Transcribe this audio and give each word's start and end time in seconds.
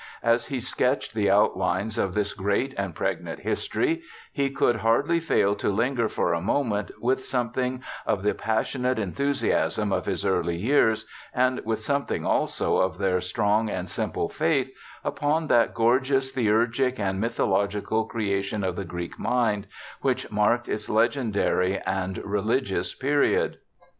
As 0.23 0.47
he 0.47 0.59
sketched 0.59 1.13
the 1.13 1.29
outlines 1.29 1.95
of 1.99 2.15
this 2.15 2.33
great 2.33 2.73
and 2.75 2.95
pregnant 2.95 3.41
history, 3.41 4.01
he 4.33 4.49
could 4.49 4.77
hardly 4.77 5.19
fail 5.19 5.53
to 5.57 5.69
linger 5.69 6.09
for 6.09 6.33
a 6.33 6.41
moment, 6.41 6.89
with 6.99 7.23
something 7.23 7.83
of 8.07 8.23
the 8.23 8.33
passionate 8.33 8.97
enthusiasm 8.97 9.91
of 9.93 10.07
his 10.07 10.25
early 10.25 10.57
years, 10.57 11.05
and 11.35 11.61
with 11.65 11.81
some 11.81 12.07
thing 12.07 12.25
also 12.25 12.77
of 12.77 12.97
their 12.97 13.21
strong 13.21 13.69
and 13.69 13.87
simple 13.89 14.27
faith, 14.27 14.71
upon 15.03 15.45
that 15.49 15.75
gorgeous 15.75 16.31
theurgic 16.31 16.99
and 16.99 17.19
mythological 17.21 18.05
creation 18.05 18.63
of 18.63 18.75
the 18.75 18.85
Greek 18.85 19.19
mind, 19.19 19.67
which 20.01 20.25
ELISHA 20.25 20.33
BARTLETT 20.35 20.89
157 20.89 20.95
marked 20.95 21.29
its 21.29 21.35
legendary 21.69 21.77
and 21.81 22.17
religious 22.25 22.95
period. 22.95 23.59